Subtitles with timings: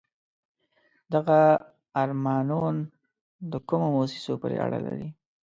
[1.13, 1.39] دغه
[2.01, 2.75] آرمانون
[3.51, 5.09] د کومو موسسو پورې اړه لري؟